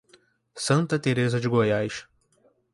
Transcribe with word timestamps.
Santa 0.55 0.97
Tereza 0.97 1.39
de 1.39 1.47
Goiás 1.47 2.07